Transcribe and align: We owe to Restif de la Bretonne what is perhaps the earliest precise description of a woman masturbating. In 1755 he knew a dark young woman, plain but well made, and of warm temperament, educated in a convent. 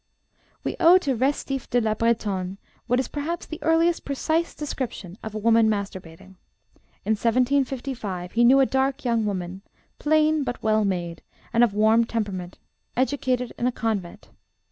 We 0.63 0.75
owe 0.79 0.97
to 0.97 1.15
Restif 1.15 1.69
de 1.69 1.79
la 1.79 1.93
Bretonne 1.93 2.57
what 2.87 2.99
is 2.99 3.07
perhaps 3.07 3.45
the 3.45 3.61
earliest 3.61 4.03
precise 4.03 4.55
description 4.55 5.19
of 5.21 5.35
a 5.35 5.37
woman 5.37 5.69
masturbating. 5.69 6.37
In 7.05 7.11
1755 7.13 8.31
he 8.31 8.43
knew 8.43 8.59
a 8.59 8.65
dark 8.65 9.05
young 9.05 9.27
woman, 9.27 9.61
plain 9.99 10.43
but 10.43 10.63
well 10.63 10.83
made, 10.83 11.21
and 11.53 11.63
of 11.63 11.75
warm 11.75 12.05
temperament, 12.05 12.57
educated 12.97 13.53
in 13.59 13.67
a 13.67 13.71
convent. 13.71 14.31